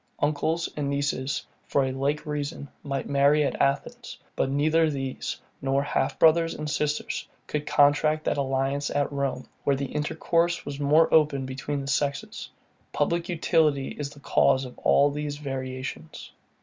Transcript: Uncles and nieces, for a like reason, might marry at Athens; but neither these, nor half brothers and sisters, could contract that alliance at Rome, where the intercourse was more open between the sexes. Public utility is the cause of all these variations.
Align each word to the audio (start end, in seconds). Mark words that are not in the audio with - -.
Uncles 0.19 0.67
and 0.75 0.89
nieces, 0.89 1.45
for 1.67 1.83
a 1.83 1.91
like 1.91 2.25
reason, 2.25 2.67
might 2.81 3.07
marry 3.07 3.43
at 3.43 3.61
Athens; 3.61 4.17
but 4.35 4.49
neither 4.49 4.89
these, 4.89 5.37
nor 5.61 5.83
half 5.83 6.17
brothers 6.17 6.55
and 6.55 6.67
sisters, 6.71 7.27
could 7.45 7.67
contract 7.67 8.23
that 8.23 8.35
alliance 8.37 8.89
at 8.89 9.11
Rome, 9.11 9.47
where 9.63 9.75
the 9.75 9.85
intercourse 9.93 10.65
was 10.65 10.79
more 10.79 11.13
open 11.13 11.45
between 11.45 11.81
the 11.81 11.87
sexes. 11.87 12.49
Public 12.93 13.29
utility 13.29 13.89
is 13.89 14.09
the 14.09 14.19
cause 14.19 14.65
of 14.65 14.75
all 14.79 15.11
these 15.11 15.37
variations. 15.37 16.31